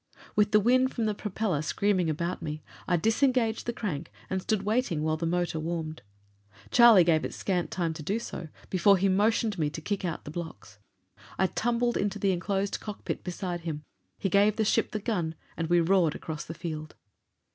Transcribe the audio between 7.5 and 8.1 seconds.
time to